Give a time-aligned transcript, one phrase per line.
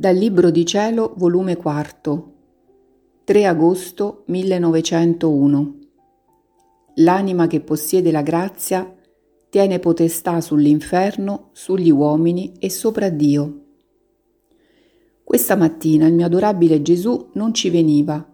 [0.00, 2.32] Dal Libro di Cielo, volume 4,
[3.24, 5.78] 3 agosto 1901.
[6.94, 8.96] L'anima che possiede la grazia
[9.50, 13.64] tiene potestà sull'inferno, sugli uomini e sopra Dio.
[15.22, 18.26] Questa mattina il mio adorabile Gesù non ci veniva,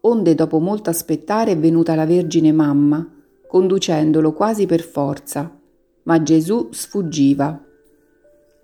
[0.00, 3.06] onde dopo molto aspettare è venuta la Vergine Mamma,
[3.46, 5.60] conducendolo quasi per forza,
[6.04, 7.65] ma Gesù sfuggiva.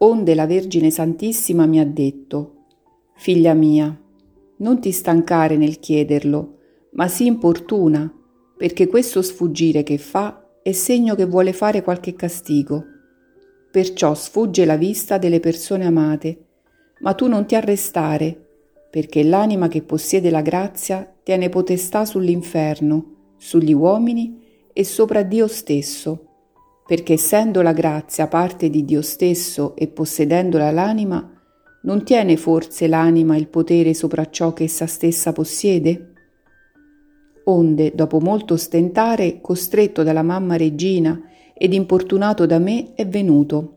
[0.00, 2.66] Onde la Vergine Santissima mi ha detto,
[3.16, 4.00] Figlia mia,
[4.58, 6.58] non ti stancare nel chiederlo,
[6.92, 8.08] ma sii importuna,
[8.56, 12.84] perché questo sfuggire che fa è segno che vuole fare qualche castigo.
[13.72, 16.44] Perciò sfugge la vista delle persone amate,
[17.00, 18.46] ma tu non ti arrestare,
[18.88, 24.40] perché l'anima che possiede la grazia tiene potestà sull'inferno, sugli uomini
[24.72, 26.27] e sopra Dio stesso
[26.88, 31.38] perché essendo la grazia parte di Dio stesso e possedendola l'anima,
[31.82, 36.12] non tiene forse l'anima il potere sopra ciò che essa stessa possiede?
[37.44, 41.20] Onde, dopo molto stentare, costretto dalla mamma regina
[41.52, 43.76] ed importunato da me, è venuto,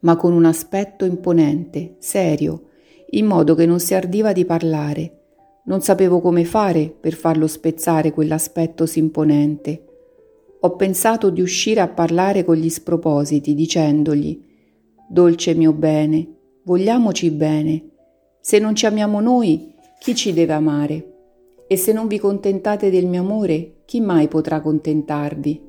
[0.00, 2.70] ma con un aspetto imponente, serio,
[3.10, 5.18] in modo che non si ardiva di parlare.
[5.66, 9.84] Non sapevo come fare per farlo spezzare quell'aspetto imponente
[10.62, 14.48] ho pensato di uscire a parlare con gli spropositi, dicendogli
[15.08, 17.88] Dolce mio bene, vogliamoci bene.
[18.40, 21.14] Se non ci amiamo noi, chi ci deve amare?
[21.66, 25.68] E se non vi contentate del mio amore, chi mai potrà contentarvi?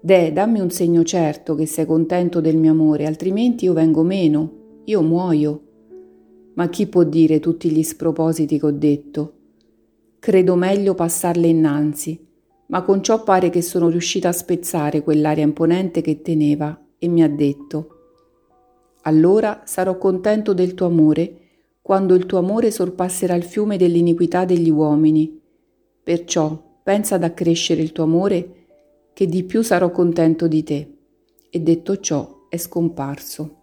[0.00, 4.52] Deh, dammi un segno certo che sei contento del mio amore, altrimenti io vengo meno,
[4.84, 5.62] io muoio.
[6.54, 9.32] Ma chi può dire tutti gli spropositi che ho detto?
[10.18, 12.30] Credo meglio passarle innanzi
[12.72, 17.22] ma con ciò pare che sono riuscita a spezzare quell'aria imponente che teneva e mi
[17.22, 17.88] ha detto
[19.02, 21.36] Allora sarò contento del tuo amore
[21.82, 25.38] quando il tuo amore sorpasserà il fiume dell'iniquità degli uomini.
[26.02, 28.66] Perciò pensa ad accrescere il tuo amore
[29.12, 30.96] che di più sarò contento di te.
[31.50, 33.61] E detto ciò è scomparso.